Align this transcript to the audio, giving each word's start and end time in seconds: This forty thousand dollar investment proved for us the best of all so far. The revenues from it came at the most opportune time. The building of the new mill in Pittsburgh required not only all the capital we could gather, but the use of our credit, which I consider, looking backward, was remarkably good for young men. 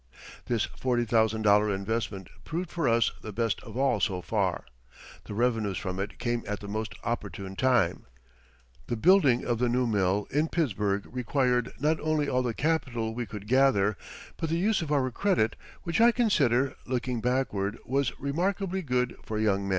This 0.47 0.65
forty 0.65 1.05
thousand 1.05 1.43
dollar 1.43 1.71
investment 1.71 2.27
proved 2.43 2.71
for 2.71 2.89
us 2.89 3.11
the 3.21 3.31
best 3.31 3.61
of 3.61 3.77
all 3.77 3.99
so 3.99 4.23
far. 4.23 4.65
The 5.25 5.35
revenues 5.35 5.77
from 5.77 5.99
it 5.99 6.17
came 6.17 6.43
at 6.47 6.59
the 6.59 6.67
most 6.67 6.95
opportune 7.03 7.55
time. 7.55 8.07
The 8.87 8.97
building 8.97 9.45
of 9.45 9.59
the 9.59 9.69
new 9.69 9.85
mill 9.85 10.27
in 10.31 10.47
Pittsburgh 10.47 11.05
required 11.15 11.71
not 11.79 11.99
only 11.99 12.27
all 12.27 12.41
the 12.41 12.55
capital 12.55 13.13
we 13.13 13.27
could 13.27 13.45
gather, 13.45 13.95
but 14.37 14.49
the 14.49 14.57
use 14.57 14.81
of 14.81 14.91
our 14.91 15.11
credit, 15.11 15.55
which 15.83 16.01
I 16.01 16.11
consider, 16.11 16.75
looking 16.87 17.21
backward, 17.21 17.77
was 17.85 18.11
remarkably 18.19 18.81
good 18.81 19.15
for 19.21 19.37
young 19.37 19.61
men. 19.67 19.69